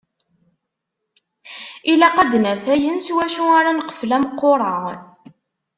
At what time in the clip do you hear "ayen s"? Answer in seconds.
2.73-3.07